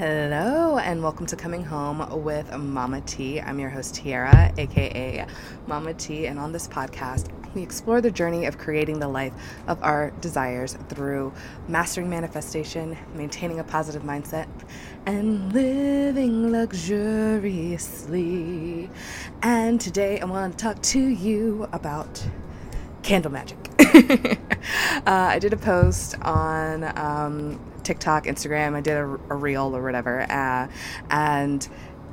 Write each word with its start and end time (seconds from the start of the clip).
Hello, 0.00 0.78
and 0.78 1.02
welcome 1.02 1.26
to 1.26 1.36
Coming 1.36 1.62
Home 1.62 2.24
with 2.24 2.50
Mama 2.56 3.02
T. 3.02 3.38
I'm 3.38 3.60
your 3.60 3.68
host, 3.68 3.96
Tiara, 3.96 4.50
aka 4.56 5.26
Mama 5.66 5.92
T, 5.92 6.26
and 6.26 6.38
on 6.38 6.52
this 6.52 6.66
podcast, 6.66 7.28
we 7.54 7.62
explore 7.62 8.00
the 8.00 8.10
journey 8.10 8.46
of 8.46 8.56
creating 8.56 8.98
the 8.98 9.08
life 9.08 9.34
of 9.66 9.78
our 9.82 10.08
desires 10.22 10.78
through 10.88 11.34
mastering 11.68 12.08
manifestation, 12.08 12.96
maintaining 13.14 13.60
a 13.60 13.64
positive 13.64 14.02
mindset, 14.02 14.48
and 15.04 15.52
living 15.52 16.50
luxuriously. 16.50 18.88
And 19.42 19.78
today, 19.78 20.18
I 20.18 20.24
want 20.24 20.56
to 20.56 20.64
talk 20.64 20.80
to 20.80 20.98
you 20.98 21.68
about 21.74 22.26
candle 23.10 23.32
magic. 23.32 23.58
uh, 23.80 25.02
I 25.04 25.40
did 25.40 25.52
a 25.52 25.56
post 25.56 26.14
on 26.22 26.96
um, 26.96 27.58
TikTok, 27.82 28.26
Instagram. 28.26 28.76
I 28.76 28.80
did 28.80 28.96
a, 28.96 29.02
a 29.02 29.34
reel 29.34 29.76
or 29.76 29.82
whatever, 29.82 30.20
uh, 30.30 30.68
and 31.10 31.68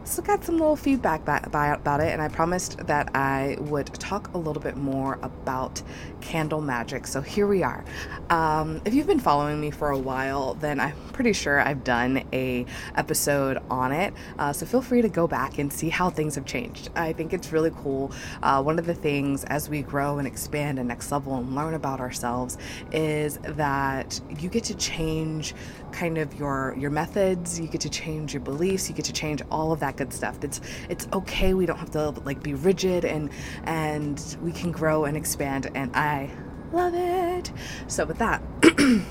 so 0.08 0.22
got 0.22 0.44
some 0.44 0.58
little 0.58 0.76
feedback 0.76 1.22
about 1.22 2.00
it, 2.00 2.14
and 2.14 2.22
I 2.22 2.30
promised 2.30 2.78
that 2.88 3.16
I 3.16 3.58
would 3.60 3.88
talk 3.96 4.34
a 4.34 4.38
little 4.38 4.62
bit 4.62 4.78
more 4.78 5.20
about 5.22 5.82
candle 6.22 6.62
magic. 6.62 7.06
So 7.08 7.22
here 7.22 7.46
we 7.46 7.62
are. 7.62 7.84
Um, 8.30 8.82
if 8.86 8.94
you've 8.94 9.08
been 9.08 9.20
following 9.20 9.60
me 9.60 9.70
for 9.70 9.90
a 9.90 9.98
while, 9.98 10.54
then 10.56 10.80
I'm 10.80 10.96
pretty 11.12 11.34
sure 11.34 11.60
I've 11.60 11.84
done 11.84 12.24
a 12.32 12.66
episode 12.96 13.62
on 13.70 13.92
it. 13.92 14.14
Uh, 14.40 14.54
so 14.54 14.66
feel 14.66 14.82
free 14.82 15.02
to 15.02 15.10
go 15.10 15.28
back 15.28 15.58
and 15.58 15.72
see 15.72 15.90
how 15.90 16.10
things 16.10 16.36
have 16.36 16.46
changed. 16.46 16.90
I 16.96 17.12
think 17.12 17.34
it's 17.34 17.52
really 17.52 17.72
cool. 17.76 18.12
Uh, 18.42 18.64
one 18.64 18.80
of 18.80 18.86
the 18.86 18.96
things 18.96 19.44
as 19.46 19.70
we 19.70 19.82
grow 19.82 20.20
and 20.20 20.28
expand 20.28 20.80
and 20.80 20.88
next 20.88 21.12
level 21.12 21.36
and 21.36 21.54
learn 21.54 21.74
about 21.74 22.00
ourselves 22.00 22.58
is 22.92 23.38
that 23.44 24.20
you 24.40 24.48
get 24.50 24.64
to 24.66 24.76
change 24.76 25.54
kind 25.98 26.18
of 26.20 26.34
your 26.40 26.76
your 26.78 26.92
methods. 26.92 27.60
You 27.60 27.68
get 27.68 27.82
to 27.82 27.90
change 27.90 28.34
your 28.34 28.42
beliefs. 28.42 28.88
You 28.88 28.96
get 28.96 29.06
to 29.06 29.14
change 29.14 29.42
all 29.50 29.72
of 29.72 29.80
that 29.80 29.98
good 29.98 30.14
stuff. 30.14 30.44
It's 30.44 30.62
it's 30.90 31.08
okay. 31.12 31.54
We 31.54 31.66
don't 31.66 31.80
have 31.80 31.92
to 31.92 32.12
like 32.24 32.44
be 32.44 32.54
rigid 32.54 33.04
and 33.04 33.32
and 33.64 34.38
we 34.42 34.52
can 34.52 34.72
grow 34.72 35.06
and 35.06 35.18
expand 35.18 35.72
and 35.74 35.96
I 35.96 36.30
love 36.72 36.94
it. 36.94 37.52
So 37.88 38.06
with 38.06 38.20
that 38.20 38.44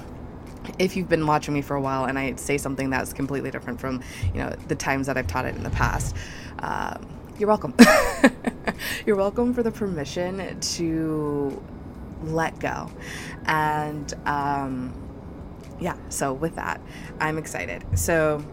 if 0.79 0.97
you've 0.97 1.09
been 1.09 1.27
watching 1.27 1.55
me 1.55 1.63
for 1.63 1.75
a 1.75 1.81
while 1.81 2.05
and 2.05 2.19
I 2.19 2.35
say 2.37 2.59
something 2.59 2.91
that's 2.91 3.13
completely 3.13 3.51
different 3.51 3.81
from, 3.81 4.03
you 4.33 4.41
know, 4.41 4.51
the 4.69 4.75
times 4.75 5.07
that 5.07 5.17
I've 5.17 5.27
taught 5.27 5.45
it 5.47 5.55
in 5.55 5.63
the 5.63 5.71
past, 5.71 6.15
um, 6.61 7.07
you're 7.39 7.49
welcome. 7.49 7.75
you're 9.07 9.17
welcome 9.17 9.55
for 9.55 9.63
the 9.63 9.71
permission 9.71 10.59
to 10.61 11.63
let 12.25 12.59
go. 12.59 12.91
And 13.47 14.13
um, 14.27 15.06
yeah, 15.81 15.97
so 16.09 16.33
with 16.33 16.55
that, 16.57 16.81
I'm 17.21 17.39
excited. 17.39 17.85
So 17.99 18.45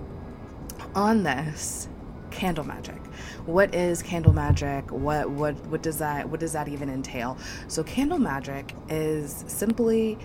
on 0.96 1.24
this, 1.24 1.88
candle 2.32 2.64
magic. 2.66 3.00
What 3.46 3.74
is 3.74 4.02
candle 4.02 4.34
magic? 4.34 4.92
What 4.92 5.30
what 5.30 5.56
what 5.68 5.84
does 5.84 6.00
that 6.00 6.30
what 6.30 6.40
does 6.40 6.54
that 6.54 6.68
even 6.68 6.90
entail? 6.90 7.38
So 7.68 7.84
candle 7.84 8.20
magic 8.20 8.74
is 8.90 9.46
simply 9.48 10.18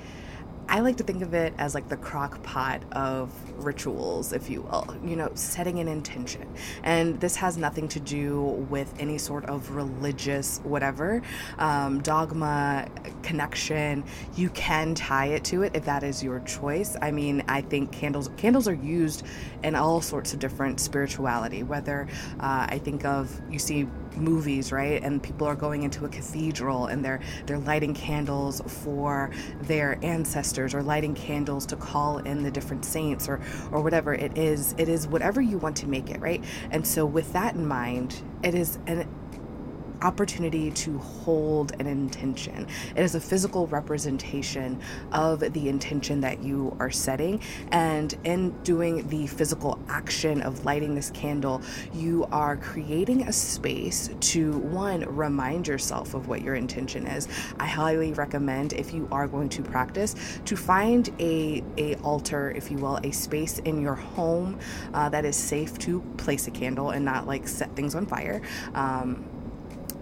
I 0.68 0.80
like 0.80 0.96
to 0.96 1.04
think 1.04 1.22
of 1.22 1.34
it 1.34 1.54
as 1.58 1.74
like 1.74 1.88
the 1.88 1.96
crock 1.96 2.42
pot 2.42 2.82
of 2.92 3.32
rituals, 3.58 4.32
if 4.32 4.48
you 4.48 4.62
will, 4.62 4.96
you 5.04 5.16
know, 5.16 5.30
setting 5.34 5.78
an 5.80 5.88
intention. 5.88 6.48
And 6.82 7.20
this 7.20 7.36
has 7.36 7.56
nothing 7.56 7.88
to 7.88 8.00
do 8.00 8.40
with 8.70 8.92
any 8.98 9.18
sort 9.18 9.44
of 9.46 9.70
religious 9.70 10.60
whatever, 10.64 11.22
um, 11.58 12.00
dogma, 12.00 12.88
connection. 13.22 14.04
You 14.36 14.50
can 14.50 14.94
tie 14.94 15.26
it 15.26 15.44
to 15.44 15.62
it 15.62 15.72
if 15.74 15.84
that 15.84 16.02
is 16.02 16.22
your 16.22 16.40
choice. 16.40 16.96
I 17.00 17.10
mean, 17.10 17.42
I 17.48 17.60
think 17.62 17.92
candles 17.92 18.30
candles 18.36 18.68
are 18.68 18.74
used 18.74 19.24
in 19.62 19.74
all 19.74 20.00
sorts 20.00 20.32
of 20.32 20.38
different 20.38 20.80
spirituality, 20.80 21.62
whether 21.62 22.08
uh, 22.40 22.66
I 22.68 22.78
think 22.78 23.04
of, 23.04 23.40
you 23.50 23.58
see 23.58 23.88
movies, 24.18 24.72
right? 24.72 25.02
And 25.02 25.22
people 25.22 25.46
are 25.46 25.54
going 25.54 25.82
into 25.82 26.04
a 26.04 26.08
cathedral 26.08 26.86
and 26.86 27.04
they're 27.04 27.20
they're 27.46 27.58
lighting 27.58 27.94
candles 27.94 28.60
for 28.66 29.30
their 29.62 29.98
ancestors 30.02 30.74
or 30.74 30.82
lighting 30.82 31.14
candles 31.14 31.66
to 31.66 31.76
call 31.76 32.18
in 32.18 32.42
the 32.42 32.50
different 32.50 32.84
saints 32.84 33.28
or 33.28 33.40
or 33.72 33.80
whatever 33.80 34.14
it 34.14 34.36
is. 34.36 34.74
It 34.78 34.88
is 34.88 35.06
whatever 35.06 35.40
you 35.40 35.58
want 35.58 35.76
to 35.78 35.86
make 35.86 36.10
it, 36.10 36.20
right? 36.20 36.42
And 36.70 36.86
so 36.86 37.06
with 37.06 37.32
that 37.32 37.54
in 37.54 37.66
mind, 37.66 38.22
it 38.42 38.54
is 38.54 38.78
an 38.86 39.08
opportunity 40.02 40.70
to 40.70 40.98
hold 40.98 41.72
an 41.80 41.86
intention. 41.86 42.66
It 42.96 43.02
is 43.02 43.14
a 43.14 43.20
physical 43.20 43.66
representation 43.66 44.80
of 45.12 45.40
the 45.40 45.68
intention 45.68 46.20
that 46.20 46.42
you 46.42 46.76
are 46.80 46.90
setting. 46.90 47.40
And 47.70 48.16
in 48.24 48.50
doing 48.62 49.06
the 49.08 49.26
physical 49.26 49.78
action 49.88 50.42
of 50.42 50.64
lighting 50.64 50.94
this 50.94 51.10
candle, 51.10 51.62
you 51.92 52.26
are 52.32 52.56
creating 52.56 53.28
a 53.28 53.32
space 53.32 54.10
to 54.20 54.58
one, 54.58 55.00
remind 55.04 55.66
yourself 55.66 56.14
of 56.14 56.28
what 56.28 56.42
your 56.42 56.54
intention 56.54 57.06
is. 57.06 57.28
I 57.58 57.66
highly 57.66 58.12
recommend 58.12 58.72
if 58.72 58.92
you 58.92 59.08
are 59.10 59.26
going 59.26 59.48
to 59.50 59.62
practice 59.62 60.14
to 60.44 60.56
find 60.56 61.10
a, 61.18 61.62
a 61.76 61.94
altar, 61.96 62.50
if 62.50 62.70
you 62.70 62.78
will, 62.78 62.98
a 63.02 63.10
space 63.10 63.58
in 63.60 63.80
your 63.80 63.94
home 63.94 64.58
uh, 64.94 65.08
that 65.08 65.24
is 65.24 65.36
safe 65.36 65.78
to 65.78 66.00
place 66.16 66.46
a 66.46 66.50
candle 66.50 66.90
and 66.90 67.04
not 67.04 67.26
like 67.26 67.46
set 67.48 67.74
things 67.76 67.94
on 67.94 68.06
fire. 68.06 68.40
Um, 68.74 69.27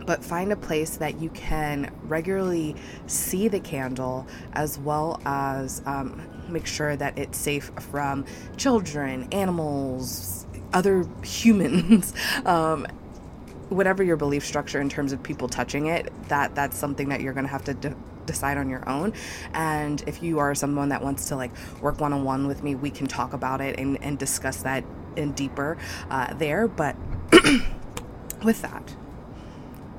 but 0.06 0.24
find 0.24 0.52
a 0.52 0.56
place 0.56 0.96
that 0.96 1.20
you 1.20 1.28
can 1.30 1.92
regularly 2.04 2.76
see 3.06 3.48
the 3.48 3.60
candle 3.60 4.26
as 4.52 4.78
well 4.78 5.20
as 5.26 5.82
um, 5.84 6.22
make 6.48 6.66
sure 6.66 6.96
that 6.96 7.18
it's 7.18 7.36
safe 7.36 7.70
from 7.90 8.24
children, 8.56 9.28
animals, 9.32 10.46
other 10.72 11.06
humans. 11.22 12.14
um, 12.46 12.86
whatever 13.68 14.02
your 14.02 14.16
belief 14.16 14.44
structure 14.44 14.80
in 14.80 14.88
terms 14.88 15.12
of 15.12 15.22
people 15.22 15.48
touching 15.48 15.86
it, 15.86 16.12
that 16.28 16.54
that's 16.54 16.76
something 16.76 17.08
that 17.08 17.20
you're 17.20 17.32
going 17.32 17.44
to 17.44 17.50
have 17.50 17.64
to 17.64 17.74
de- 17.74 17.96
decide 18.26 18.58
on 18.58 18.68
your 18.68 18.88
own. 18.88 19.12
And 19.54 20.02
if 20.06 20.22
you 20.22 20.38
are 20.38 20.54
someone 20.54 20.90
that 20.90 21.02
wants 21.02 21.28
to 21.28 21.36
like 21.36 21.50
work 21.80 22.00
one 22.00 22.12
on 22.12 22.24
one 22.24 22.46
with 22.46 22.62
me, 22.62 22.74
we 22.74 22.90
can 22.90 23.06
talk 23.06 23.32
about 23.32 23.60
it 23.60 23.78
and, 23.78 24.02
and 24.02 24.18
discuss 24.18 24.62
that 24.62 24.84
in 25.16 25.32
deeper 25.32 25.76
uh, 26.10 26.34
there. 26.34 26.68
But 26.68 26.96
with 28.44 28.62
that, 28.62 28.94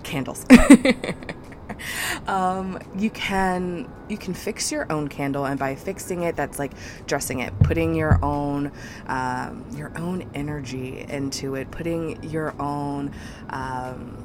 candles. 0.07 0.45
um, 2.27 2.79
you 2.97 3.09
can 3.09 3.87
you 4.09 4.17
can 4.17 4.33
fix 4.33 4.71
your 4.71 4.91
own 4.91 5.07
candle, 5.07 5.45
and 5.45 5.59
by 5.59 5.75
fixing 5.75 6.23
it, 6.23 6.35
that's 6.35 6.57
like 6.57 6.71
dressing 7.05 7.39
it, 7.39 7.57
putting 7.59 7.93
your 7.93 8.23
own 8.23 8.71
um, 9.07 9.65
your 9.75 9.91
own 9.97 10.29
energy 10.33 11.05
into 11.07 11.55
it, 11.55 11.69
putting 11.71 12.23
your 12.23 12.59
own. 12.61 13.13
Um, 13.49 14.23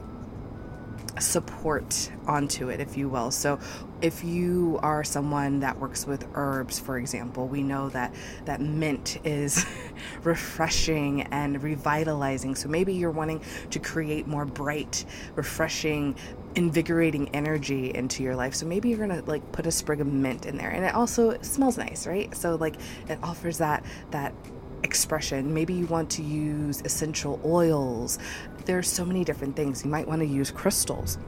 support 1.18 2.10
onto 2.26 2.70
it, 2.70 2.80
if 2.80 2.96
you 2.96 3.06
will. 3.06 3.30
So, 3.30 3.58
if 4.02 4.24
you 4.24 4.80
are 4.82 5.04
someone 5.04 5.60
that 5.60 5.78
works 5.78 6.06
with 6.06 6.26
herbs, 6.34 6.78
for 6.78 6.98
example, 6.98 7.46
we 7.46 7.62
know 7.62 7.88
that 7.90 8.12
that 8.44 8.60
mint 8.60 9.18
is 9.24 9.64
refreshing 10.24 11.22
and 11.22 11.62
revitalizing. 11.62 12.56
So 12.56 12.68
maybe 12.68 12.94
you're 12.94 13.12
wanting 13.12 13.42
to 13.70 13.78
create 13.78 14.26
more 14.26 14.44
bright, 14.44 15.04
refreshing, 15.36 16.16
invigorating 16.56 17.28
energy 17.30 17.94
into 17.94 18.24
your 18.24 18.34
life. 18.34 18.54
So 18.54 18.66
maybe 18.66 18.88
you're 18.88 18.98
gonna 18.98 19.22
like 19.26 19.52
put 19.52 19.66
a 19.66 19.70
sprig 19.70 20.00
of 20.00 20.08
mint 20.08 20.46
in 20.46 20.56
there, 20.56 20.70
and 20.70 20.84
it 20.84 20.94
also 20.94 21.40
smells 21.42 21.78
nice, 21.78 22.06
right? 22.06 22.34
So 22.36 22.56
like 22.56 22.76
it 23.08 23.18
offers 23.22 23.58
that 23.58 23.84
that 24.10 24.34
expression. 24.82 25.54
Maybe 25.54 25.74
you 25.74 25.86
want 25.86 26.10
to 26.10 26.22
use 26.22 26.82
essential 26.84 27.40
oils. 27.44 28.18
There's 28.64 28.88
so 28.88 29.04
many 29.04 29.24
different 29.24 29.54
things. 29.54 29.84
You 29.84 29.90
might 29.90 30.08
want 30.08 30.20
to 30.22 30.26
use 30.26 30.50
crystals. 30.50 31.18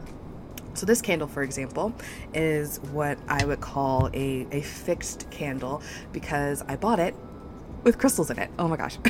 So 0.75 0.87
this 0.87 1.01
candle, 1.01 1.29
for 1.29 1.43
example, 1.43 1.95
is 2.35 2.79
what 2.93 3.19
I 3.29 3.45
would 3.45 3.61
call 3.61 4.11
a, 4.13 4.47
a 4.51 4.61
fixed 4.61 5.31
candle 5.31 5.83
because 6.13 6.63
I 6.69 6.77
bought 6.77 6.99
it 6.99 7.15
with 7.85 7.99
crystals 7.99 8.31
in 8.31 8.39
it. 8.39 8.51
Oh 8.59 8.69
my 8.69 8.77
gosh. 8.77 8.99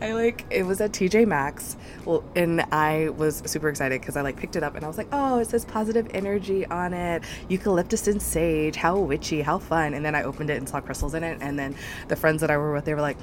I 0.00 0.12
like 0.12 0.44
it 0.50 0.64
was 0.64 0.80
at 0.80 0.92
TJ 0.92 1.26
Maxx. 1.26 1.76
Well, 2.04 2.22
and 2.36 2.60
I 2.72 3.08
was 3.10 3.42
super 3.46 3.68
excited 3.68 4.00
because 4.00 4.16
I 4.16 4.20
like 4.20 4.36
picked 4.36 4.56
it 4.56 4.62
up 4.62 4.74
and 4.74 4.84
I 4.84 4.88
was 4.88 4.98
like, 4.98 5.08
oh, 5.12 5.38
it 5.38 5.48
says 5.48 5.64
positive 5.64 6.08
energy 6.12 6.66
on 6.66 6.92
it, 6.92 7.22
eucalyptus 7.48 8.06
and 8.08 8.20
sage. 8.20 8.76
How 8.76 8.98
witchy, 8.98 9.40
how 9.40 9.58
fun! 9.58 9.94
And 9.94 10.04
then 10.04 10.14
I 10.14 10.24
opened 10.24 10.50
it 10.50 10.58
and 10.58 10.68
saw 10.68 10.80
crystals 10.80 11.14
in 11.14 11.24
it. 11.24 11.38
And 11.40 11.58
then 11.58 11.74
the 12.08 12.16
friends 12.16 12.40
that 12.42 12.50
I 12.50 12.56
were 12.56 12.72
with, 12.72 12.84
they 12.84 12.94
were 12.94 13.00
like, 13.00 13.16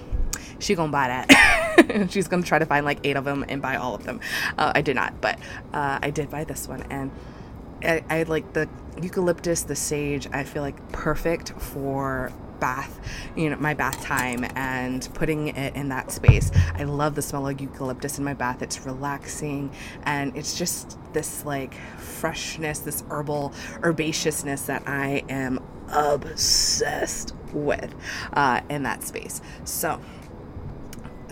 she 0.59 0.75
gonna 0.75 0.91
buy 0.91 1.07
that. 1.07 1.61
She's 2.09 2.27
gonna 2.27 2.43
try 2.43 2.59
to 2.59 2.65
find 2.65 2.85
like 2.85 2.99
eight 3.03 3.15
of 3.15 3.25
them 3.25 3.45
and 3.47 3.61
buy 3.61 3.75
all 3.75 3.95
of 3.95 4.03
them. 4.03 4.19
Uh, 4.57 4.71
I 4.75 4.81
did 4.81 4.95
not, 4.95 5.19
but 5.21 5.39
uh, 5.73 5.99
I 6.01 6.09
did 6.09 6.29
buy 6.29 6.43
this 6.43 6.67
one 6.67 6.83
and. 6.89 7.11
I, 7.83 8.03
I 8.09 8.23
like 8.23 8.53
the 8.53 8.67
eucalyptus, 8.99 9.63
the 9.63 9.75
sage. 9.75 10.27
I 10.31 10.43
feel 10.43 10.63
like 10.63 10.91
perfect 10.91 11.51
for 11.59 12.31
bath, 12.59 12.99
you 13.35 13.49
know, 13.49 13.57
my 13.57 13.73
bath 13.73 14.01
time 14.01 14.45
and 14.55 15.07
putting 15.13 15.49
it 15.49 15.75
in 15.75 15.89
that 15.89 16.11
space. 16.11 16.51
I 16.73 16.83
love 16.83 17.15
the 17.15 17.21
smell 17.21 17.47
of 17.47 17.59
eucalyptus 17.59 18.17
in 18.17 18.23
my 18.23 18.33
bath. 18.33 18.61
It's 18.61 18.85
relaxing 18.85 19.71
and 20.03 20.35
it's 20.35 20.57
just 20.57 20.97
this 21.13 21.45
like 21.45 21.75
freshness, 21.97 22.79
this 22.79 23.03
herbal 23.09 23.53
herbaceousness 23.81 24.65
that 24.67 24.87
I 24.87 25.23
am 25.29 25.63
obsessed 25.89 27.35
with 27.53 27.93
uh, 28.33 28.61
in 28.69 28.83
that 28.83 29.03
space. 29.03 29.41
So, 29.63 29.99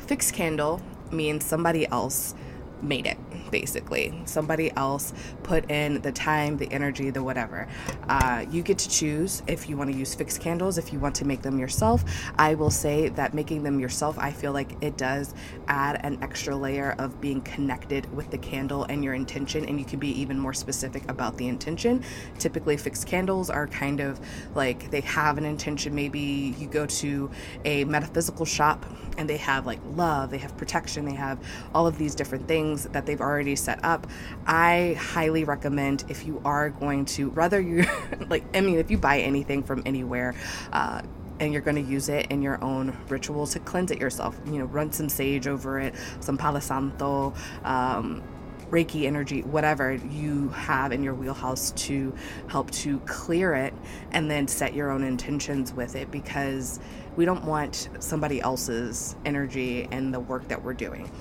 fixed 0.05 0.33
candle 0.33 0.81
means 1.11 1.45
somebody 1.45 1.87
else 1.87 2.35
made 2.83 3.05
it 3.05 3.17
basically. 3.51 4.13
Somebody 4.25 4.71
else 4.75 5.13
put 5.43 5.69
in 5.69 6.01
the 6.01 6.11
time 6.11 6.57
the 6.57 6.71
energy 6.71 7.11
the 7.11 7.23
whatever. 7.23 7.67
Uh, 8.09 8.45
you 8.49 8.63
get 8.63 8.79
to 8.79 8.89
choose 8.89 9.43
if 9.47 9.69
you 9.69 9.77
want 9.77 9.91
to 9.91 9.97
use 9.97 10.15
fixed 10.15 10.41
candles 10.41 10.77
if 10.77 10.91
you 10.91 10.99
want 10.99 11.15
to 11.15 11.25
make 11.25 11.41
them 11.41 11.59
yourself. 11.59 12.03
I 12.37 12.55
will 12.55 12.71
say 12.71 13.09
that 13.09 13.33
making 13.33 13.63
them 13.63 13.79
yourself 13.79 14.17
i 14.19 14.31
feel 14.31 14.51
like 14.51 14.71
it 14.81 14.97
does 14.97 15.33
add 15.67 16.03
an 16.03 16.17
extra 16.21 16.55
layer 16.55 16.95
of 16.99 17.19
being 17.21 17.41
connected 17.41 18.11
with 18.15 18.29
the 18.31 18.37
candle 18.37 18.83
and 18.85 19.03
your 19.03 19.13
intention 19.13 19.65
and 19.65 19.79
you 19.79 19.85
can 19.85 19.99
be 19.99 20.09
even 20.19 20.37
more 20.39 20.53
specific 20.53 21.09
about 21.09 21.37
the 21.37 21.47
intention. 21.47 22.03
Typically 22.39 22.77
fixed 22.77 23.07
candles 23.07 23.49
are 23.49 23.67
kind 23.67 23.99
of 23.99 24.19
like 24.55 24.89
they 24.91 25.01
have 25.01 25.37
an 25.37 25.45
intention. 25.45 25.93
Maybe 25.95 26.55
you 26.57 26.67
go 26.67 26.85
to 26.85 27.29
a 27.65 27.83
metaphysical 27.85 28.45
shop 28.45 28.85
and 29.17 29.29
they 29.29 29.37
have 29.37 29.65
like 29.65 29.79
love 29.95 30.31
they 30.31 30.37
have 30.37 30.55
protection 30.57 31.05
they 31.05 31.13
have 31.13 31.37
all 31.75 31.85
of 31.85 31.97
these 31.99 32.15
different 32.15 32.47
things 32.47 32.72
things 32.73 32.91
that 32.93 33.05
they've 33.05 33.21
already 33.21 33.55
set 33.55 33.83
up. 33.83 34.07
I 34.45 34.97
highly 34.99 35.43
recommend 35.43 36.05
if 36.09 36.25
you 36.25 36.41
are 36.45 36.69
going 36.69 37.05
to, 37.05 37.29
rather 37.29 37.59
you, 37.59 37.85
like, 38.29 38.43
I 38.55 38.61
mean, 38.61 38.79
if 38.79 38.89
you 38.91 38.97
buy 38.97 39.19
anything 39.19 39.63
from 39.63 39.83
anywhere, 39.85 40.35
uh, 40.71 41.01
and 41.39 41.51
you're 41.51 41.63
going 41.63 41.83
to 41.83 41.91
use 41.91 42.09
it 42.09 42.27
in 42.31 42.41
your 42.41 42.63
own 42.63 42.95
ritual 43.09 43.47
to 43.47 43.59
cleanse 43.59 43.91
it 43.91 43.99
yourself. 43.99 44.39
You 44.45 44.59
know, 44.59 44.65
run 44.65 44.91
some 44.91 45.09
sage 45.09 45.47
over 45.47 45.79
it, 45.79 45.95
some 46.19 46.37
Palo 46.37 46.59
Santo, 46.59 47.33
um, 47.63 48.23
Reiki 48.69 49.05
energy, 49.05 49.41
whatever 49.41 49.93
you 49.93 50.49
have 50.49 50.91
in 50.91 51.03
your 51.03 51.15
wheelhouse 51.15 51.71
to 51.71 52.15
help 52.47 52.71
to 52.71 52.99
clear 53.01 53.53
it 53.55 53.73
and 54.11 54.29
then 54.29 54.47
set 54.47 54.73
your 54.73 54.91
own 54.91 55.03
intentions 55.03 55.73
with 55.73 55.95
it 55.95 56.11
because 56.11 56.79
we 57.15 57.25
don't 57.25 57.43
want 57.45 57.89
somebody 57.99 58.39
else's 58.39 59.15
energy 59.25 59.87
and 59.91 60.13
the 60.13 60.19
work 60.19 60.47
that 60.47 60.63
we're 60.63 60.73
doing 60.73 61.11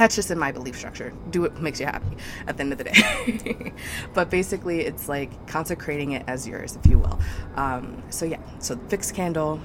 that's 0.00 0.16
just 0.16 0.30
in 0.30 0.38
my 0.38 0.50
belief 0.50 0.78
structure. 0.78 1.12
Do 1.28 1.42
what 1.42 1.60
makes 1.60 1.78
you 1.78 1.84
happy 1.84 2.16
at 2.46 2.56
the 2.56 2.62
end 2.62 2.72
of 2.72 2.78
the 2.78 2.84
day. 2.84 3.72
but 4.14 4.30
basically, 4.30 4.80
it's 4.80 5.10
like 5.10 5.46
consecrating 5.46 6.12
it 6.12 6.24
as 6.26 6.48
yours, 6.48 6.78
if 6.82 6.90
you 6.90 6.98
will. 6.98 7.20
Um, 7.56 8.02
so, 8.08 8.24
yeah, 8.24 8.40
so 8.60 8.78
fixed 8.88 9.14
candle, 9.14 9.60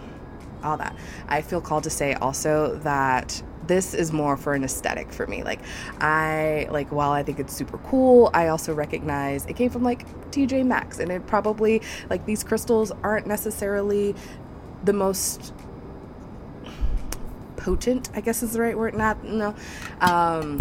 all 0.61 0.75
that. 0.75 0.93
I 1.29 1.41
feel 1.41 1.61
called 1.61 1.85
to 1.85 1.89
say 1.89 2.15
also 2.15 2.75
that 2.79 3.41
this 3.65 3.93
is 3.93 4.11
more 4.11 4.35
for 4.35 4.53
an 4.53 4.65
aesthetic 4.65 5.13
for 5.13 5.25
me. 5.25 5.41
Like, 5.41 5.61
I, 6.01 6.67
like, 6.69 6.91
while 6.91 7.11
I 7.11 7.23
think 7.23 7.39
it's 7.39 7.53
super 7.53 7.77
cool, 7.77 8.29
I 8.33 8.49
also 8.49 8.73
recognize 8.73 9.45
it 9.45 9.55
came 9.55 9.69
from 9.69 9.83
like 9.83 10.05
TJ 10.31 10.65
Maxx, 10.65 10.99
and 10.99 11.13
it 11.13 11.25
probably, 11.27 11.81
like, 12.09 12.25
these 12.25 12.43
crystals 12.43 12.91
aren't 13.03 13.25
necessarily 13.25 14.13
the 14.83 14.93
most 14.93 15.53
potent, 17.65 18.11
I 18.13 18.21
guess 18.21 18.43
is 18.43 18.53
the 18.53 18.61
right 18.61 18.77
word. 18.77 18.95
Not 18.95 19.23
no. 19.23 19.55
Um, 19.99 20.59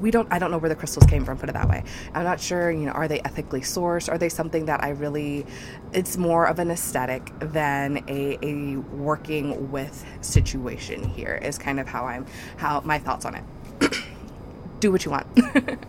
we 0.00 0.12
don't 0.12 0.28
i 0.32 0.38
don't 0.38 0.52
know 0.52 0.58
where 0.58 0.68
the 0.68 0.76
crystals 0.76 1.04
came 1.06 1.24
from 1.24 1.36
put 1.36 1.48
it 1.48 1.52
that 1.52 1.68
way. 1.68 1.82
I'm 2.14 2.22
not 2.22 2.40
sure 2.40 2.70
you 2.70 2.86
know 2.86 2.92
are 2.92 3.08
they 3.08 3.20
ethically 3.20 3.60
sourced? 3.60 4.08
Are 4.08 4.16
they 4.18 4.28
something 4.28 4.66
that 4.66 4.84
i 4.84 4.90
really 4.90 5.44
it's 5.92 6.16
more 6.16 6.46
of 6.46 6.60
an 6.60 6.70
aesthetic 6.70 7.32
than 7.40 8.04
a, 8.08 8.38
a 8.40 8.76
working 8.76 9.72
with 9.72 10.04
situation 10.20 11.02
here 11.02 11.34
is 11.42 11.58
kind 11.58 11.80
of 11.80 11.88
how 11.88 12.04
i'm 12.06 12.24
how 12.56 12.80
my 12.82 12.98
thoughts 13.00 13.24
on 13.24 13.34
it. 13.34 13.44
Do 14.80 14.92
what 14.92 15.04
you 15.04 15.10
want. 15.10 15.26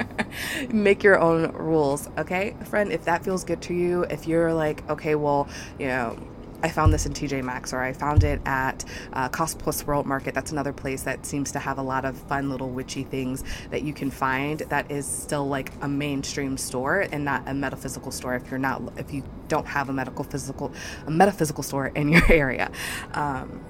Make 0.74 1.04
your 1.04 1.20
own 1.20 1.52
rules 1.52 2.10
okay? 2.18 2.56
Friend 2.66 2.92
if 2.92 3.06
that 3.06 3.24
feels 3.24 3.44
good 3.44 3.62
to 3.64 3.74
you 3.76 4.04
if 4.06 4.28
you're 4.28 4.52
like 4.52 4.90
okay 4.90 5.14
well 5.14 5.48
you 5.78 5.88
know 5.88 6.18
I 6.64 6.70
found 6.70 6.94
this 6.94 7.06
in 7.06 7.14
TJ 7.14 7.44
Maxx 7.44 7.74
or 7.74 7.82
I 7.82 7.94
found 7.94 8.24
it 8.24 8.42
at 8.46 8.86
uh, 9.14 9.30
Cost 9.30 9.60
Plus 9.60 9.86
World 9.86 10.06
Market. 10.06 10.34
That's 10.34 10.52
another 10.52 10.74
place 10.74 11.04
that 11.04 11.26
seems 11.26 11.52
to 11.54 11.60
have 11.60 11.78
a 11.78 11.82
lot 11.82 12.06
of 12.06 12.18
fun 12.18 12.50
little 12.50 12.70
witchy 12.70 13.04
things 13.04 13.44
that 13.70 13.84
you 13.84 13.94
can 13.94 14.12
find 14.12 14.60
that 14.60 14.90
is 14.92 15.06
still 15.06 15.48
like 15.48 15.72
a 15.82 15.88
mainstream 15.88 16.58
store 16.58 17.02
and 17.12 17.26
not 17.26 17.44
a 17.48 17.54
metaphysical 17.54 18.12
store 18.12 18.36
if 18.36 18.50
you're 18.50 18.60
not 18.60 18.82
if 18.98 19.14
you 19.14 19.24
don't 19.48 19.68
have 19.68 19.90
a 19.90 19.94
medical 19.94 20.24
physical 20.24 20.72
a 21.08 21.12
metaphysical 21.12 21.64
store 21.64 21.88
in 21.88 22.10
your 22.10 22.24
area. 22.32 22.72
Um, 23.14 23.64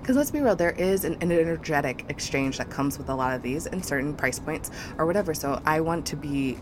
because 0.00 0.16
let's 0.16 0.30
be 0.30 0.40
real, 0.40 0.56
there 0.56 0.70
is 0.70 1.04
an, 1.04 1.18
an, 1.20 1.30
energetic 1.30 2.06
exchange 2.08 2.56
that 2.56 2.70
comes 2.70 2.96
with 2.96 3.10
a 3.10 3.14
lot 3.14 3.34
of 3.34 3.42
these 3.42 3.66
in 3.66 3.82
certain 3.82 4.14
price 4.14 4.38
points 4.38 4.70
or 4.96 5.04
whatever. 5.04 5.34
So 5.34 5.60
I 5.66 5.82
want 5.82 6.06
to 6.06 6.16
be 6.16 6.56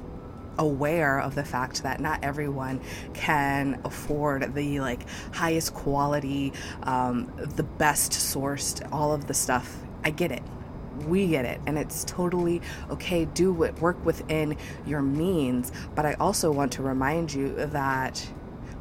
aware 0.59 1.19
of 1.21 1.35
the 1.35 1.45
fact 1.45 1.83
that 1.83 2.01
not 2.01 2.23
everyone 2.23 2.81
can 3.15 3.81
afford 3.85 4.55
the 4.55 4.81
like 4.81 5.07
highest 5.33 5.75
quality, 5.75 6.53
um, 6.83 7.33
the 7.57 7.63
best 7.63 8.13
sourced, 8.13 8.87
all 8.93 9.13
of 9.13 9.27
the 9.27 9.35
stuff. 9.35 9.77
I 10.05 10.11
get 10.11 10.33
it. 10.33 10.43
We 11.07 11.29
get 11.29 11.45
it. 11.45 11.61
And 11.67 11.79
it's 11.79 12.05
totally 12.05 12.63
okay. 12.91 13.27
Do 13.27 13.53
what 13.53 13.79
work 13.81 14.03
within 14.05 14.57
your 14.87 15.03
means. 15.03 15.73
But 15.95 16.07
i 16.07 16.15
also 16.15 16.51
want 16.51 16.73
to 16.73 16.83
remind 16.83 17.35
you 17.35 17.55
that 17.55 18.27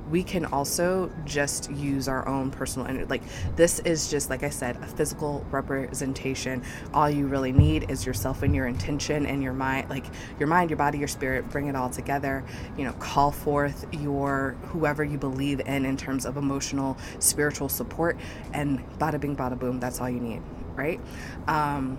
we 0.10 0.24
can 0.24 0.46
also 0.46 1.12
just 1.26 1.72
use 1.72 2.08
our 2.08 2.28
own 2.28 2.52
personal 2.52 2.88
energy. 2.88 3.06
Like, 3.06 3.24
this 3.56 3.80
is 3.80 4.10
just, 4.10 4.30
like 4.30 4.44
I 4.44 4.50
said, 4.50 4.78
a 4.78 4.86
physical 4.86 5.46
representation. 5.50 6.64
All 6.94 7.10
you 7.10 7.28
really 7.28 7.52
need 7.52 7.90
is 7.90 8.06
yourself 8.06 8.44
and 8.44 8.56
your 8.56 8.68
intention 8.68 9.26
and 9.26 9.42
your 9.42 9.54
mind, 9.54 9.90
like 9.90 10.06
your 10.40 10.48
mind, 10.48 10.70
your 10.70 10.78
body, 10.78 11.00
your 11.00 11.08
spirit, 11.08 11.50
bring 11.50 11.68
it 11.68 11.76
all 11.76 11.90
together. 11.90 12.44
You 12.78 12.86
know, 12.86 12.94
call 12.94 13.32
forth 13.32 13.86
your 13.92 14.56
whoever 14.66 15.04
you 15.04 15.18
believe 15.18 15.60
in 15.62 15.86
in 15.86 15.98
terms 15.98 16.26
of 16.26 16.38
emotional, 16.38 16.98
spiritual 17.20 17.70
support, 17.70 18.18
and 18.54 18.80
bada 19.00 19.20
bing, 19.20 19.36
bada 19.36 19.58
boom, 19.58 19.80
that's 19.80 20.02
all 20.02 20.10
you 20.10 20.20
need, 20.20 20.42
right? 20.76 21.00
Um, 21.48 21.98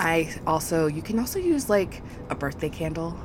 I 0.00 0.34
also, 0.48 0.86
you 0.88 1.02
can 1.02 1.18
also 1.20 1.38
use 1.38 1.70
like 1.70 2.02
a 2.28 2.34
birthday 2.34 2.68
candle 2.68 3.16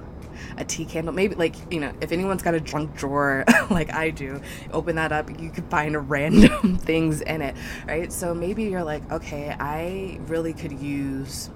a 0.58 0.66
tea 0.66 0.86
candle. 0.86 1.14
Maybe 1.14 1.36
like, 1.36 1.56
you 1.72 1.80
know, 1.80 1.94
if 2.02 2.12
anyone's 2.12 2.44
got 2.44 2.54
a 2.54 2.60
junk 2.60 2.96
drawer 2.96 3.44
like 3.70 3.94
I 3.94 4.10
do, 4.10 4.42
open 4.72 4.96
that 4.96 5.12
up, 5.12 5.30
you 5.40 5.50
can 5.50 5.68
find 5.70 6.10
random 6.10 6.78
things 6.78 7.22
in 7.22 7.42
it, 7.42 7.56
right? 7.88 8.12
So 8.12 8.34
maybe 8.34 8.64
you're 8.64 8.84
like, 8.84 9.10
okay, 9.12 9.56
I 9.60 10.20
really 10.28 10.54
could 10.54 10.74
use 10.74 11.50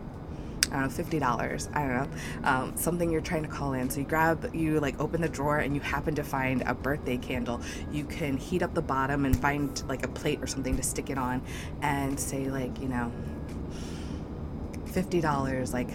I 0.72 0.76
don't 0.76 0.84
know, 0.84 0.90
fifty 0.90 1.20
dollars. 1.20 1.70
I 1.74 1.82
don't 1.82 1.94
know, 1.98 2.48
um, 2.48 2.78
something 2.78 3.12
you're 3.12 3.20
trying 3.20 3.44
to 3.44 3.50
call 3.50 3.74
in. 3.74 3.90
So 3.90 4.00
you 4.00 4.06
grab, 4.06 4.56
you 4.56 4.80
like 4.80 5.00
open 5.02 5.20
the 5.20 5.28
drawer, 5.28 5.58
and 5.58 5.76
you 5.76 5.82
happen 5.82 6.16
to 6.16 6.24
find 6.24 6.64
a 6.66 6.74
birthday 6.74 7.18
candle. 7.18 7.60
You 7.92 8.06
can 8.06 8.38
heat 8.38 8.64
up 8.64 8.74
the 8.74 8.82
bottom 8.82 9.26
and 9.26 9.38
find 9.38 9.84
like 9.90 10.06
a 10.06 10.08
plate 10.08 10.42
or 10.42 10.48
something 10.48 10.78
to 10.78 10.84
stick 10.84 11.10
it 11.10 11.18
on, 11.18 11.42
and 11.82 12.18
say 12.18 12.50
like, 12.50 12.80
you 12.80 12.88
know, 12.88 13.12
fifty 14.86 15.20
dollars, 15.20 15.74
like 15.74 15.90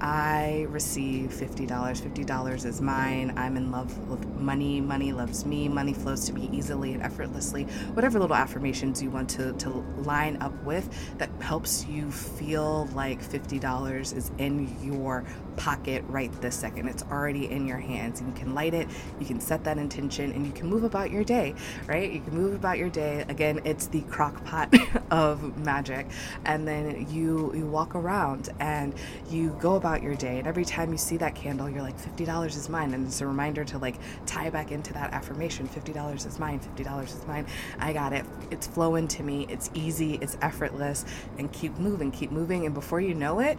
I 0.00 0.66
receive 0.70 1.30
$50. 1.30 1.68
$50 1.68 2.64
is 2.64 2.80
mine. 2.80 3.32
I'm 3.36 3.56
in 3.56 3.70
love 3.70 4.08
with 4.08 4.24
money. 4.26 4.80
Money 4.80 5.12
loves 5.12 5.44
me. 5.44 5.68
Money 5.68 5.92
flows 5.92 6.24
to 6.26 6.32
me 6.32 6.48
easily 6.52 6.92
and 6.92 7.02
effortlessly. 7.02 7.64
Whatever 7.94 8.18
little 8.18 8.36
affirmations 8.36 9.02
you 9.02 9.10
want 9.10 9.28
to, 9.30 9.52
to 9.54 9.70
line 9.98 10.36
up 10.40 10.54
with 10.64 10.88
that 11.18 11.30
helps 11.40 11.86
you 11.86 12.10
feel 12.10 12.86
like 12.94 13.22
$50 13.22 14.16
is 14.16 14.30
in 14.38 14.76
your 14.82 15.24
pocket 15.56 16.04
right 16.08 16.30
this 16.40 16.54
second. 16.54 16.88
It's 16.88 17.02
already 17.10 17.50
in 17.50 17.66
your 17.66 17.78
hands. 17.78 18.22
You 18.22 18.32
can 18.32 18.54
light 18.54 18.74
it, 18.74 18.88
you 19.18 19.26
can 19.26 19.40
set 19.40 19.64
that 19.64 19.76
intention, 19.76 20.32
and 20.32 20.46
you 20.46 20.52
can 20.52 20.68
move 20.68 20.84
about 20.84 21.10
your 21.10 21.24
day, 21.24 21.54
right? 21.86 22.10
You 22.10 22.20
can 22.20 22.34
move 22.34 22.54
about 22.54 22.78
your 22.78 22.88
day. 22.88 23.24
Again, 23.28 23.60
it's 23.64 23.88
the 23.88 24.02
crock 24.02 24.44
pot 24.44 24.72
of 25.10 25.58
magic. 25.58 26.06
And 26.44 26.66
then 26.66 27.06
you 27.10 27.52
you 27.54 27.66
walk 27.66 27.94
around 27.94 28.50
and 28.60 28.94
you 29.30 29.56
go 29.60 29.74
about 29.74 29.87
your 29.96 30.14
day. 30.14 30.38
And 30.38 30.46
every 30.46 30.64
time 30.64 30.92
you 30.92 30.98
see 30.98 31.16
that 31.18 31.34
candle, 31.34 31.68
you're 31.68 31.82
like, 31.82 31.98
$50 31.98 32.46
is 32.46 32.68
mine. 32.68 32.94
And 32.94 33.06
it's 33.06 33.20
a 33.20 33.26
reminder 33.26 33.64
to 33.64 33.78
like 33.78 33.96
tie 34.26 34.50
back 34.50 34.72
into 34.72 34.92
that 34.92 35.12
affirmation 35.12 35.68
$50 35.68 36.26
is 36.26 36.38
mine, 36.38 36.60
$50 36.76 37.04
is 37.04 37.26
mine. 37.26 37.46
I 37.78 37.92
got 37.92 38.12
it. 38.12 38.24
It's 38.50 38.66
flowing 38.66 39.08
to 39.08 39.22
me. 39.22 39.46
It's 39.48 39.70
easy, 39.74 40.18
it's 40.20 40.36
effortless, 40.42 41.04
and 41.38 41.52
keep 41.52 41.76
moving, 41.78 42.10
keep 42.10 42.30
moving. 42.30 42.66
And 42.66 42.74
before 42.74 43.00
you 43.00 43.14
know 43.14 43.40
it, 43.40 43.58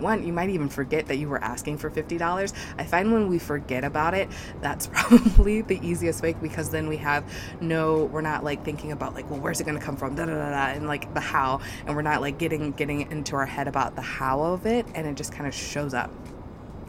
one, 0.00 0.26
you 0.26 0.32
might 0.32 0.50
even 0.50 0.68
forget 0.68 1.06
that 1.06 1.16
you 1.16 1.28
were 1.28 1.42
asking 1.42 1.78
for 1.78 1.90
$50. 1.90 2.52
I 2.78 2.84
find 2.84 3.12
when 3.12 3.28
we 3.28 3.38
forget 3.38 3.84
about 3.84 4.14
it, 4.14 4.28
that's 4.60 4.86
probably 4.92 5.62
the 5.62 5.78
easiest 5.86 6.22
way 6.22 6.34
because 6.34 6.70
then 6.70 6.88
we 6.88 6.96
have 6.98 7.24
no, 7.60 8.04
we're 8.06 8.20
not 8.20 8.44
like 8.44 8.64
thinking 8.64 8.92
about 8.92 9.14
like, 9.14 9.28
well, 9.30 9.40
where's 9.40 9.60
it 9.60 9.64
going 9.64 9.78
to 9.78 9.84
come 9.84 9.96
from? 9.96 10.14
Da, 10.14 10.26
da, 10.26 10.34
da, 10.34 10.50
da, 10.50 10.66
and 10.76 10.86
like 10.86 11.12
the 11.14 11.20
how. 11.20 11.60
And 11.86 11.96
we're 11.96 12.02
not 12.02 12.20
like 12.20 12.38
getting, 12.38 12.72
getting 12.72 13.10
into 13.10 13.36
our 13.36 13.46
head 13.46 13.68
about 13.68 13.96
the 13.96 14.02
how 14.02 14.42
of 14.42 14.66
it. 14.66 14.86
And 14.94 15.06
it 15.06 15.16
just 15.16 15.32
kind 15.32 15.46
of 15.46 15.54
shows 15.54 15.94
up. 15.94 16.10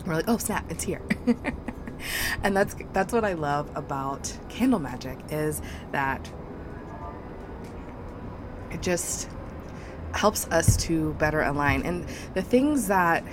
We're 0.06 0.16
like, 0.16 0.26
oh, 0.28 0.38
snap, 0.38 0.72
it's 0.72 0.84
here. 0.84 1.02
and 2.44 2.56
that's 2.56 2.76
that's 2.94 3.14
what 3.14 3.24
I 3.24 3.34
love 3.34 3.70
about 3.76 4.38
candle 4.50 4.80
magic 4.80 5.18
is 5.30 5.62
that 5.92 6.32
it 8.72 8.82
just 8.82 9.30
helps 10.16 10.48
us 10.48 10.78
to 10.78 11.14
better 11.16 11.42
align. 11.42 11.84
And 11.84 12.08
the 12.34 12.42
things 12.42 12.88
that 12.88 13.24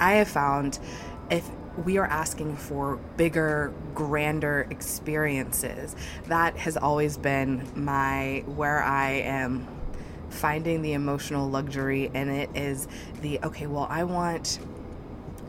I 0.00 0.14
have 0.14 0.28
found, 0.28 0.78
if 1.30 1.48
we 1.84 1.98
are 1.98 2.06
asking 2.06 2.56
for 2.56 2.96
bigger, 3.16 3.72
grander 3.94 4.66
experiences, 4.70 5.96
that 6.26 6.56
has 6.56 6.76
always 6.76 7.16
been 7.16 7.66
my 7.74 8.42
where 8.46 8.82
I 8.82 9.10
am 9.12 9.66
finding 10.28 10.82
the 10.82 10.92
emotional 10.92 11.48
luxury 11.48 12.10
in 12.12 12.28
it 12.28 12.50
is 12.54 12.88
the 13.22 13.38
okay, 13.44 13.66
well, 13.66 13.86
I 13.88 14.04
want 14.04 14.58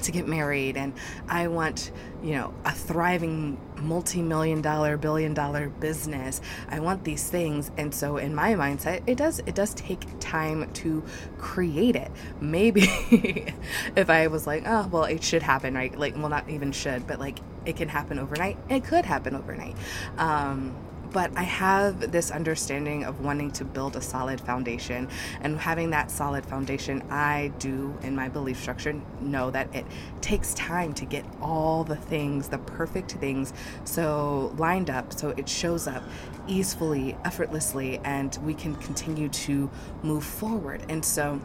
to 0.05 0.11
get 0.11 0.27
married 0.27 0.77
and 0.77 0.93
I 1.27 1.47
want, 1.47 1.91
you 2.23 2.33
know, 2.33 2.53
a 2.63 2.71
thriving 2.71 3.59
multi-million 3.81 4.61
dollar, 4.61 4.97
billion 4.97 5.33
dollar 5.33 5.69
business. 5.69 6.41
I 6.69 6.79
want 6.79 7.03
these 7.03 7.29
things. 7.29 7.71
And 7.77 7.93
so 7.93 8.17
in 8.17 8.33
my 8.33 8.53
mindset, 8.53 9.03
it 9.07 9.17
does 9.17 9.39
it 9.39 9.55
does 9.55 9.73
take 9.73 10.05
time 10.19 10.71
to 10.73 11.03
create 11.37 11.95
it. 11.95 12.11
Maybe 12.39 12.83
if 13.95 14.09
I 14.09 14.27
was 14.27 14.47
like, 14.47 14.63
oh, 14.65 14.87
well, 14.91 15.03
it 15.03 15.23
should 15.23 15.43
happen, 15.43 15.73
right? 15.75 15.97
Like, 15.97 16.15
well, 16.15 16.29
not 16.29 16.49
even 16.49 16.71
should, 16.71 17.07
but 17.07 17.19
like 17.19 17.39
it 17.65 17.75
can 17.75 17.89
happen 17.89 18.19
overnight. 18.19 18.57
It 18.69 18.83
could 18.83 19.05
happen 19.05 19.35
overnight. 19.35 19.75
Um, 20.17 20.75
but 21.15 21.31
I 21.37 21.43
have 21.43 22.11
this 22.11 22.29
understanding 22.29 23.05
of 23.05 23.21
wanting 23.21 23.49
to 23.51 23.63
build 23.63 23.95
a 23.95 24.01
solid 24.01 24.41
foundation. 24.41 25.07
And 25.39 25.57
having 25.57 25.91
that 25.91 26.11
solid 26.11 26.45
foundation, 26.45 27.01
I 27.09 27.53
do, 27.57 27.97
in 28.03 28.17
my 28.17 28.27
belief 28.27 28.59
structure, 28.59 29.01
know 29.21 29.49
that 29.51 29.73
it 29.73 29.85
takes 30.19 30.53
time 30.55 30.93
to 30.95 31.05
get 31.05 31.23
all 31.41 31.85
the 31.85 31.95
things, 31.95 32.49
the 32.49 32.57
perfect 32.57 33.13
things, 33.13 33.53
so 33.85 34.53
lined 34.57 34.89
up 34.89 35.13
so 35.13 35.29
it 35.29 35.47
shows 35.47 35.87
up 35.87 36.03
easily, 36.49 37.15
effortlessly, 37.23 38.01
and 38.03 38.37
we 38.43 38.53
can 38.53 38.75
continue 38.75 39.29
to 39.29 39.71
move 40.03 40.25
forward. 40.25 40.83
And 40.89 41.05
so, 41.05 41.39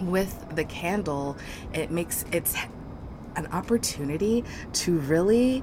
with 0.00 0.56
the 0.56 0.64
candle, 0.64 1.36
it 1.74 1.90
makes 1.90 2.24
it's 2.32 2.56
an 3.36 3.46
opportunity 3.48 4.42
to 4.72 4.98
really 5.00 5.62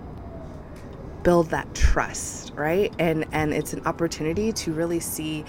build 1.23 1.49
that 1.49 1.73
trust, 1.73 2.53
right? 2.55 2.93
And 2.99 3.25
and 3.31 3.53
it's 3.53 3.73
an 3.73 3.85
opportunity 3.85 4.51
to 4.53 4.73
really 4.73 4.99
see 4.99 5.43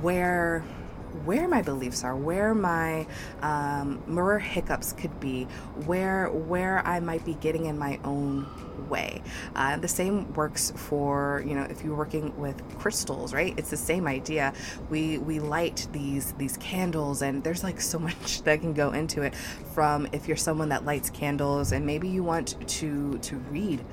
where 0.00 0.64
where 1.24 1.46
my 1.46 1.62
beliefs 1.62 2.02
are, 2.04 2.16
where 2.16 2.54
my 2.54 3.06
um, 3.40 4.02
where 4.14 4.38
hiccups 4.38 4.92
could 4.92 5.20
be, 5.20 5.44
where 5.86 6.28
where 6.28 6.84
I 6.86 7.00
might 7.00 7.24
be 7.24 7.34
getting 7.34 7.66
in 7.66 7.78
my 7.78 7.98
own 8.04 8.46
way. 8.88 9.22
Uh, 9.54 9.76
the 9.76 9.88
same 9.88 10.32
works 10.34 10.72
for 10.74 11.42
you 11.46 11.54
know 11.54 11.62
if 11.62 11.84
you're 11.84 11.94
working 11.94 12.36
with 12.38 12.60
crystals, 12.78 13.32
right? 13.32 13.54
It's 13.56 13.70
the 13.70 13.76
same 13.76 14.06
idea. 14.06 14.52
We 14.90 15.18
we 15.18 15.38
light 15.38 15.86
these 15.92 16.32
these 16.32 16.56
candles, 16.56 17.22
and 17.22 17.42
there's 17.44 17.62
like 17.62 17.80
so 17.80 17.98
much 18.10 18.42
that 18.42 18.60
can 18.60 18.74
go 18.74 18.90
into 18.90 19.22
it. 19.22 19.34
From 19.36 20.08
if 20.12 20.28
you're 20.28 20.36
someone 20.36 20.68
that 20.70 20.84
lights 20.84 21.10
candles, 21.10 21.72
and 21.72 21.86
maybe 21.86 22.08
you 22.08 22.22
want 22.22 22.56
to 22.68 23.18
to 23.18 23.36
read 23.36 23.84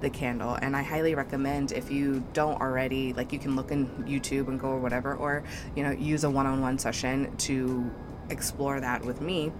the 0.00 0.10
candle. 0.10 0.54
And 0.54 0.76
I 0.76 0.82
highly 0.82 1.14
recommend 1.14 1.72
if 1.72 1.90
you 1.90 2.22
don't 2.32 2.60
already, 2.60 3.12
like 3.12 3.32
you 3.32 3.38
can 3.38 3.56
look 3.56 3.70
in 3.70 3.86
YouTube 4.04 4.48
and 4.48 4.58
go 4.58 4.68
or 4.68 4.78
whatever, 4.78 5.14
or 5.14 5.42
you 5.76 5.82
know, 5.82 5.90
use 5.90 6.24
a 6.24 6.30
one-on-one 6.30 6.78
session 6.78 7.36
to 7.38 7.90
explore 8.30 8.80
that 8.80 9.04
with 9.04 9.20
me 9.20 9.52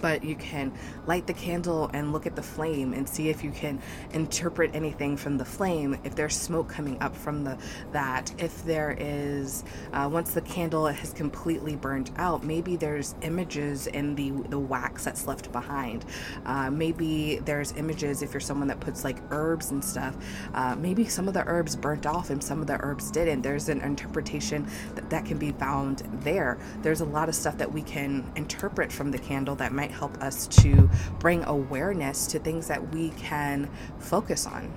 but 0.00 0.24
you 0.24 0.34
can 0.36 0.72
light 1.06 1.26
the 1.26 1.34
candle 1.34 1.90
and 1.92 2.12
look 2.12 2.26
at 2.26 2.36
the 2.36 2.42
flame 2.42 2.92
and 2.92 3.08
see 3.08 3.28
if 3.28 3.42
you 3.42 3.50
can 3.50 3.80
interpret 4.12 4.70
anything 4.74 5.16
from 5.16 5.38
the 5.38 5.44
flame 5.44 5.98
if 6.04 6.14
there's 6.14 6.36
smoke 6.36 6.68
coming 6.68 7.00
up 7.00 7.16
from 7.16 7.44
the 7.44 7.56
that 7.92 8.32
if 8.38 8.64
there 8.64 8.96
is 8.98 9.64
uh, 9.92 10.08
once 10.10 10.32
the 10.34 10.40
candle 10.42 10.86
has 10.86 11.12
completely 11.12 11.76
burned 11.76 12.10
out 12.16 12.44
maybe 12.44 12.76
there's 12.76 13.14
images 13.22 13.86
in 13.88 14.14
the 14.14 14.30
the 14.48 14.58
wax 14.58 15.04
that's 15.04 15.26
left 15.26 15.50
behind. 15.52 16.04
Uh, 16.44 16.70
maybe 16.70 17.40
there's 17.44 17.72
images 17.72 18.22
if 18.22 18.32
you're 18.32 18.40
someone 18.40 18.68
that 18.68 18.80
puts 18.80 19.04
like 19.04 19.18
herbs 19.30 19.70
and 19.70 19.84
stuff 19.84 20.16
uh, 20.54 20.74
maybe 20.76 21.04
some 21.06 21.28
of 21.28 21.34
the 21.34 21.44
herbs 21.46 21.76
burnt 21.76 22.06
off 22.06 22.30
and 22.30 22.42
some 22.42 22.60
of 22.60 22.66
the 22.66 22.78
herbs 22.80 23.10
didn't. 23.10 23.42
There's 23.42 23.68
an 23.68 23.80
interpretation 23.80 24.66
that, 24.94 25.10
that 25.10 25.24
can 25.24 25.38
be 25.38 25.52
found 25.52 26.02
there. 26.22 26.58
There's 26.82 27.00
a 27.00 27.04
lot 27.04 27.28
of 27.28 27.34
stuff 27.34 27.58
that 27.58 27.72
we 27.72 27.82
can 27.82 28.30
interpret 28.36 28.92
from 28.92 29.10
the 29.10 29.18
candle 29.18 29.54
that 29.56 29.72
might 29.72 29.85
might 29.86 29.94
help 29.94 30.16
us 30.22 30.48
to 30.48 30.90
bring 31.20 31.44
awareness 31.44 32.26
to 32.26 32.38
things 32.38 32.66
that 32.68 32.92
we 32.92 33.10
can 33.10 33.70
focus 33.98 34.46
on. 34.46 34.72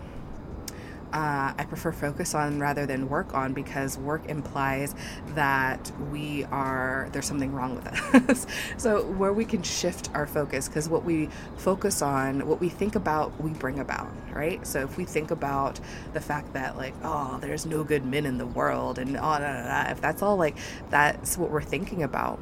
Uh, 1.12 1.52
I 1.58 1.66
prefer 1.68 1.92
focus 1.92 2.36
on 2.36 2.60
rather 2.60 2.86
than 2.86 3.10
work 3.10 3.34
on 3.34 3.54
because 3.54 3.98
work 3.98 4.30
implies 4.30 4.94
that 5.30 5.92
we 6.12 6.44
are 6.52 7.10
there's 7.12 7.26
something 7.26 7.52
wrong 7.52 7.74
with 7.74 7.88
us. 7.88 8.46
so 8.78 9.04
where 9.14 9.34
we 9.34 9.44
can 9.44 9.64
shift 9.64 10.12
our 10.14 10.28
focus 10.28 10.68
because 10.68 10.88
what 10.88 11.04
we 11.04 11.30
focus 11.58 12.04
on, 12.04 12.46
what 12.46 12.60
we 12.60 12.70
think 12.70 12.94
about, 12.94 13.42
we 13.42 13.50
bring 13.50 13.80
about, 13.80 14.08
right? 14.32 14.66
So 14.68 14.82
if 14.82 14.98
we 14.98 15.04
think 15.04 15.32
about 15.32 15.80
the 16.14 16.22
fact 16.22 16.54
that 16.54 16.78
like 16.78 16.94
oh 17.04 17.40
there's 17.42 17.66
no 17.66 17.84
good 17.84 18.06
men 18.06 18.28
in 18.28 18.38
the 18.38 18.46
world 18.46 19.00
and 19.00 19.18
oh, 19.20 19.88
if 19.90 20.00
that's 20.00 20.22
all 20.22 20.38
like 20.38 20.58
that's 20.92 21.40
what 21.40 21.50
we're 21.50 21.64
thinking 21.64 22.04
about 22.04 22.40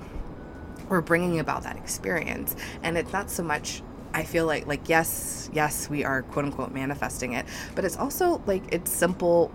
we're 0.90 1.02
bringing 1.02 1.40
about 1.40 1.64
that 1.64 1.78
experience. 1.78 2.56
And 2.84 2.98
it's 2.98 3.14
not 3.14 3.30
so 3.30 3.44
much 3.44 3.82
I 4.14 4.24
feel 4.24 4.46
like 4.46 4.66
like 4.66 4.90
yes, 4.90 5.50
yes, 5.54 5.90
we 5.90 6.04
are 6.04 6.24
quote 6.24 6.46
unquote 6.46 6.72
manifesting 6.72 7.34
it, 7.34 7.46
but 7.76 7.86
it's 7.86 7.98
also 7.98 8.42
like 8.48 8.64
it's 8.72 8.92
simple 8.92 9.52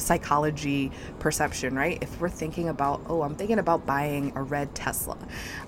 psychology 0.00 0.90
perception, 1.18 1.74
right? 1.74 1.98
If 2.02 2.20
we're 2.20 2.28
thinking 2.28 2.68
about, 2.68 3.02
oh, 3.08 3.22
I'm 3.22 3.34
thinking 3.34 3.58
about 3.58 3.86
buying 3.86 4.32
a 4.36 4.42
red 4.42 4.74
Tesla, 4.74 5.18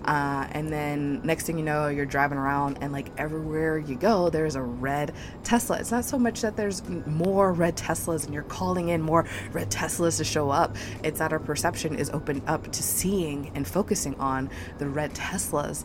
uh, 0.04 0.46
and 0.52 0.72
then 0.72 1.20
next 1.24 1.44
thing 1.46 1.58
you 1.58 1.64
know, 1.64 1.88
you're 1.88 2.06
driving 2.06 2.38
around 2.38 2.78
and 2.80 2.92
like 2.92 3.08
everywhere 3.18 3.78
you 3.78 3.96
go, 3.96 4.30
there's 4.30 4.56
a 4.56 4.62
red 4.62 5.12
Tesla. 5.44 5.78
It's 5.78 5.90
not 5.90 6.04
so 6.04 6.18
much 6.18 6.40
that 6.40 6.56
there's 6.56 6.82
more 7.06 7.52
red 7.52 7.76
Teslas 7.76 8.24
and 8.24 8.34
you're 8.34 8.42
calling 8.44 8.88
in 8.88 9.02
more 9.02 9.26
red 9.52 9.70
Teslas 9.70 10.18
to 10.18 10.24
show 10.24 10.50
up, 10.50 10.76
it's 11.02 11.18
that 11.18 11.32
our 11.32 11.38
perception 11.38 11.96
is 11.96 12.10
opened 12.10 12.42
up 12.46 12.70
to 12.72 12.82
seeing 12.82 13.50
and 13.54 13.66
focusing 13.66 14.14
on 14.16 14.50
the 14.78 14.88
red 14.88 15.14
Teslas 15.14 15.84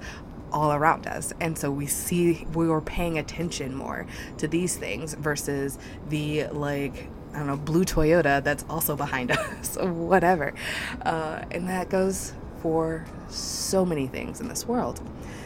all 0.51 0.73
around 0.73 1.07
us. 1.07 1.33
And 1.39 1.57
so 1.57 1.71
we 1.71 1.85
see 1.87 2.45
we 2.53 2.67
were 2.67 2.81
paying 2.81 3.17
attention 3.17 3.75
more 3.75 4.07
to 4.37 4.47
these 4.47 4.75
things 4.75 5.13
versus 5.13 5.77
the 6.09 6.47
like 6.47 7.09
I 7.33 7.39
don't 7.39 7.47
know, 7.47 7.57
blue 7.57 7.85
Toyota 7.85 8.43
that's 8.43 8.65
also 8.69 8.95
behind 8.95 9.31
us, 9.31 9.77
whatever. 9.79 10.53
Uh, 11.01 11.43
and 11.51 11.69
that 11.69 11.89
goes 11.89 12.33
for 12.61 13.05
so 13.29 13.85
many 13.85 14.07
things 14.07 14.41
in 14.41 14.47
this 14.47 14.65
world. 14.67 15.01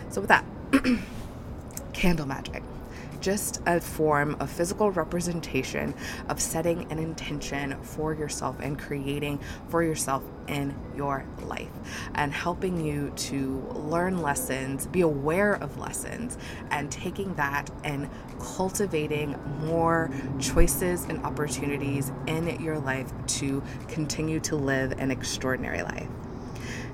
So, 0.09 0.21
with 0.21 0.29
that, 0.29 0.45
candle 1.93 2.25
magic 2.25 2.63
just 3.21 3.61
a 3.65 3.79
form 3.79 4.35
of 4.39 4.49
physical 4.49 4.91
representation 4.91 5.93
of 6.27 6.41
setting 6.41 6.91
an 6.91 6.99
intention 6.99 7.81
for 7.81 8.13
yourself 8.13 8.59
and 8.59 8.77
creating 8.77 9.39
for 9.69 9.83
yourself 9.83 10.23
in 10.47 10.75
your 10.95 11.25
life 11.43 11.69
and 12.15 12.33
helping 12.33 12.83
you 12.83 13.11
to 13.15 13.59
learn 13.75 14.21
lessons, 14.21 14.87
be 14.87 15.01
aware 15.01 15.53
of 15.53 15.77
lessons, 15.77 16.37
and 16.71 16.91
taking 16.91 17.33
that 17.35 17.69
and 17.83 18.09
cultivating 18.39 19.39
more 19.65 20.09
choices 20.39 21.05
and 21.05 21.23
opportunities 21.23 22.11
in 22.27 22.59
your 22.61 22.79
life 22.79 23.11
to 23.27 23.63
continue 23.87 24.39
to 24.39 24.55
live 24.55 24.91
an 24.93 25.11
extraordinary 25.11 25.83
life. 25.83 26.09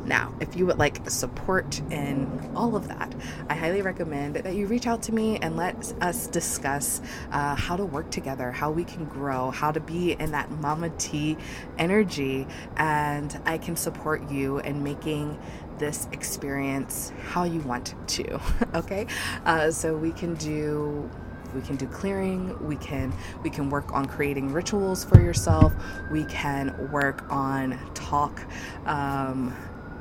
Now, 0.08 0.34
if 0.40 0.56
you 0.56 0.66
would 0.66 0.80
like 0.80 1.08
support 1.10 1.80
in 1.92 2.52
all 2.56 2.76
of 2.76 2.88
that, 2.88 3.14
I 3.50 3.56
highly 3.56 3.82
recommend 3.82 4.38
that 4.38 4.56
you 4.56 4.66
reach 4.66 4.88
out 4.88 5.04
to 5.04 5.14
me 5.14 5.38
and 5.38 5.58
let 5.58 5.94
us 6.02 6.28
discuss 6.28 7.02
uh, 7.32 7.56
how 7.56 7.76
to 7.76 7.86
work 7.86 8.10
together, 8.10 8.52
how 8.52 8.72
we 8.72 8.86
can 8.86 9.04
grow, 9.06 9.52
how 9.52 9.72
to 9.72 9.82
be 9.82 10.14
in 10.14 10.32
that 10.32 10.50
Mama 10.50 10.90
T 10.92 11.38
energy, 11.78 12.48
and 12.78 13.40
I 13.46 13.58
can 13.58 13.76
support 13.76 14.32
you 14.32 14.60
in 14.60 14.82
making 14.82 15.38
this 15.78 16.08
experience 16.14 17.12
how 17.30 17.44
you 17.44 17.60
want 17.62 17.94
to. 18.08 18.40
okay, 18.76 19.08
uh, 19.46 19.72
so 19.72 19.96
we 19.96 20.14
can 20.14 20.36
do 20.36 21.10
we 21.56 21.62
can 21.62 21.78
do 21.78 21.88
clearing 21.88 22.56
we 22.68 22.76
can 22.76 23.14
we 23.42 23.50
can 23.50 23.70
work 23.70 23.94
on 23.94 24.06
creating 24.06 24.52
rituals 24.52 25.06
for 25.06 25.22
yourself 25.22 25.74
we 26.12 26.26
can 26.26 26.92
work 26.92 27.26
on 27.32 27.80
talk 27.94 28.42
um, 28.86 29.56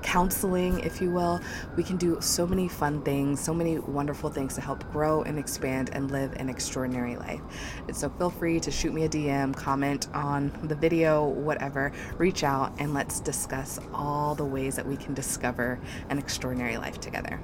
counseling, 0.06 0.78
if 0.80 1.02
you 1.02 1.10
will. 1.10 1.40
We 1.76 1.82
can 1.82 1.96
do 1.96 2.18
so 2.20 2.46
many 2.46 2.68
fun 2.68 3.02
things, 3.02 3.40
so 3.40 3.52
many 3.52 3.78
wonderful 3.78 4.30
things 4.30 4.54
to 4.54 4.60
help 4.60 4.90
grow 4.92 5.22
and 5.22 5.38
expand 5.38 5.90
and 5.92 6.10
live 6.10 6.32
an 6.34 6.48
extraordinary 6.48 7.16
life. 7.16 7.40
And 7.88 7.94
so 7.94 8.08
feel 8.10 8.30
free 8.30 8.60
to 8.60 8.70
shoot 8.70 8.94
me 8.94 9.04
a 9.04 9.08
DM, 9.08 9.54
comment 9.54 10.08
on 10.14 10.52
the 10.62 10.76
video, 10.76 11.26
whatever. 11.26 11.92
Reach 12.18 12.44
out 12.44 12.72
and 12.78 12.94
let's 12.94 13.18
discuss 13.20 13.80
all 13.92 14.34
the 14.36 14.44
ways 14.44 14.76
that 14.76 14.86
we 14.86 14.96
can 14.96 15.12
discover 15.12 15.80
an 16.08 16.18
extraordinary 16.18 16.78
life 16.78 17.00
together. 17.00 17.40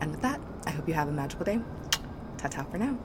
And 0.00 0.10
with 0.10 0.20
that, 0.20 0.40
I 0.66 0.70
hope 0.70 0.86
you 0.86 0.94
have 0.94 1.08
a 1.08 1.12
magical 1.12 1.46
day. 1.46 1.60
Ta 2.36 2.48
ta 2.48 2.62
for 2.64 2.78
now. 2.78 2.98